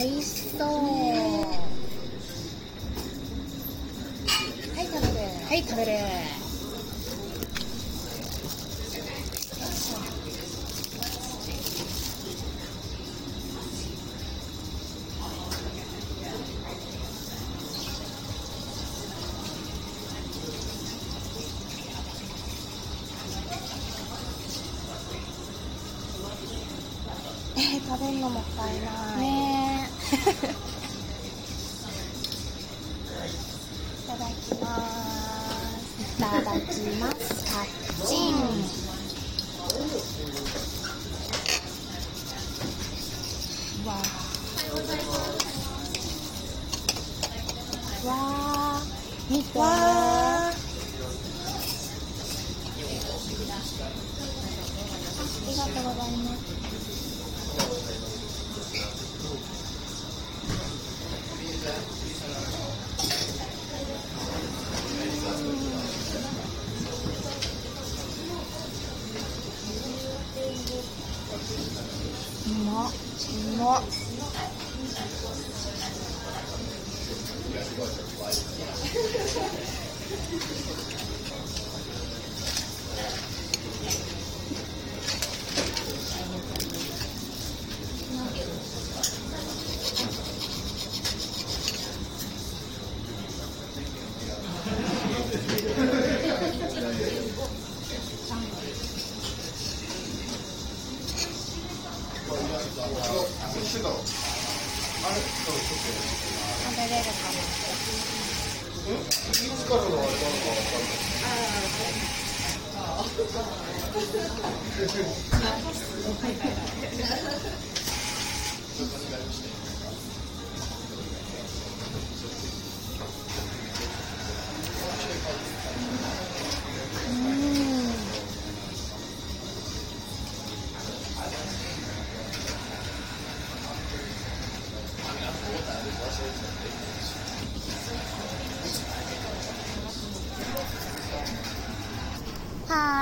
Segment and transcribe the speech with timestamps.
[0.00, 0.68] 美味しそう。
[0.68, 0.72] は
[4.80, 5.14] い食べる。
[5.46, 5.90] はい食べる。
[27.56, 29.20] えー、食べるのもったいない。
[29.20, 29.59] ねい
[30.10, 30.22] ただ
[34.30, 36.02] きます。
[36.02, 37.66] いただきますカッ
[38.08, 38.34] チン
[43.86, 48.06] わー。
[48.08, 49.32] わー。
[49.32, 49.70] 見てわー。
[55.42, 56.42] ありがとうございます
[73.78, 73.82] う
[106.90, 107.38] れるかな
[108.88, 108.96] うん。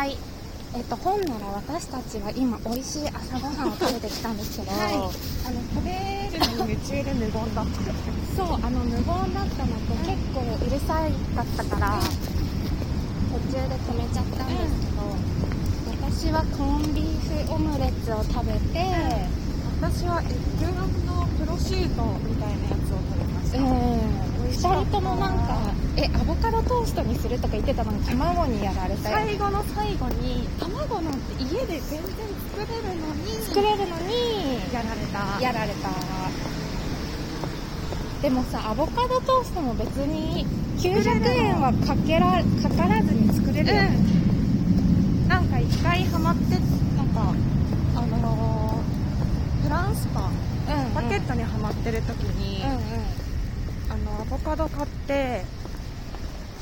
[0.07, 0.17] い。
[0.75, 4.93] えっと、本なら私たちは今美味しい朝ごはんを食べてきたんですけど、はい。
[4.93, 5.97] あの、食べ
[6.29, 7.81] るのに夢中で無言だった。
[8.37, 15.09] そう、あの無言だったのと結構うるさいかったから、途中で止めちゃったんですけど、
[16.05, 18.85] 私はコンビーフオムレツを食べて、
[19.81, 23.59] 私はエッグラムのプロシュートみたいなやつを食べました。
[23.59, 29.17] うん、美味しかった2人ともなんか、え、アボカドトーストにするとか言ってたのに卵にやられたよ。
[29.17, 32.09] 最後の最後に、卵なんて家で全然
[32.55, 35.43] 作れるのに、作れるのに、やられた。
[35.43, 35.91] やられた
[38.23, 40.45] でもさアボカドトーストも別に
[40.79, 43.97] 900円はかけらかからずに作れるよね、
[45.23, 45.29] うん。
[45.29, 46.55] なんか一回ハマって、
[46.97, 47.35] なんか、
[47.95, 52.79] あのー、フランスパン、うんパケットにはまってる時に、うんうん
[53.91, 55.45] あの、アボカド買って、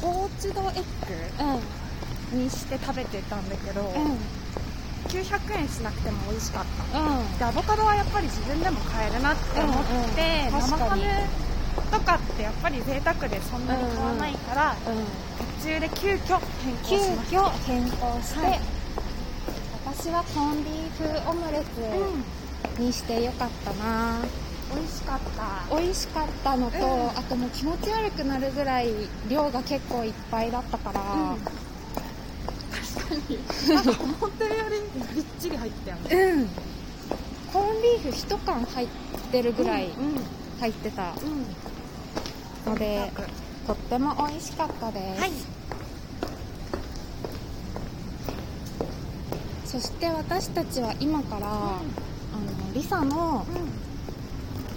[0.00, 0.84] ポーチドエッ
[1.40, 1.60] うん
[2.32, 4.18] グにして食べてたんだけど、うん。
[5.08, 6.98] 900円しなくても美味しかった。
[6.98, 7.38] うん。
[7.38, 11.02] で、アボカドはやっぱり自分でも買えるなって思って、うんうん生ハム
[11.90, 15.04] とかってやっぱり贅沢でそんなに買わないから、うん。
[15.60, 17.40] 途中で急遽変更急しました。
[17.40, 18.60] 遽変更して、はい。
[19.84, 21.62] 私はコンビーフオムレ
[22.76, 24.18] ツにしてよかったな、
[24.74, 25.76] 美味しかった。
[25.76, 28.88] 美味しかったのと、うんあともう気持ち悪くなるぐらい
[29.28, 33.74] 量が結構いっぱいだったから、うん確かに。
[33.74, 36.32] なんか思ってるよりびっちり入ってたよね。
[36.32, 36.48] うん、
[37.52, 38.88] コンビーフ1缶入っ
[39.32, 39.90] てるぐらいうん。
[40.60, 42.72] 入ってたうん。
[42.72, 43.24] ので、贅
[43.66, 45.32] とっても美味しかったです、はい。
[49.64, 51.80] そして私たちは今から、あの
[52.74, 53.44] リサの、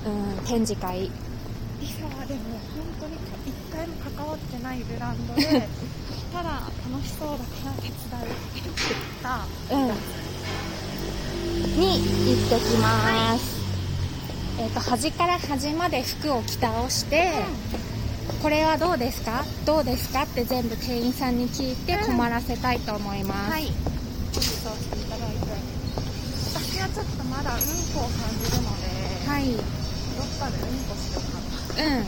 [0.06, 0.30] うん。
[0.30, 2.40] うん、展示会リサはでも
[2.76, 3.16] 本当に
[3.48, 5.68] 一回も関わってないブランドで、
[6.34, 6.50] ただ
[6.92, 8.76] 楽しそうだから手伝うって言っ
[9.24, 9.76] た。
[9.76, 9.92] うん
[11.80, 13.58] に行ってきます、
[14.60, 17.32] えっ、と端から端まで服を着倒して、
[18.42, 19.46] これはどうですか？
[19.66, 20.24] どうですか？
[20.24, 23.64] って全部店員さんに聞いてうん困らせたいと思います、はい。
[24.34, 24.44] そう
[24.74, 25.38] していただいて。
[26.56, 28.12] 私はちょっとまだうんこを感
[28.44, 29.56] じるので、はい、
[30.20, 30.68] どっかでうん。
[30.84, 31.24] こしよう
[31.76, 31.88] かな。
[31.98, 32.06] うん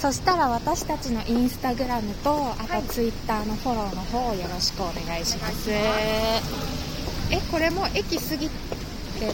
[0.00, 2.82] そしたら私たちのインスタグラムとあはい。
[2.84, 5.84] とツイッターのフォローの方をよろしくお願いします、お願い
[6.40, 6.46] し
[7.32, 8.54] えこれも駅過ぎて
[9.26, 9.32] る。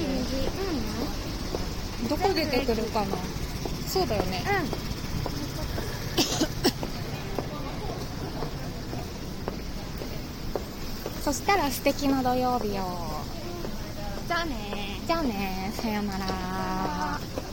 [2.05, 3.17] うどこ出てくるかな？
[3.87, 4.39] そうだよね。
[4.39, 4.43] んうん。
[11.23, 13.16] そしたら素敵な土曜日を
[15.07, 15.73] じゃあね。
[15.75, 17.46] さよなら。